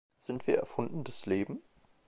Sind 0.17 0.47
wir 0.47 0.57
erfundenes 0.57 1.27
Leben? 1.27 1.61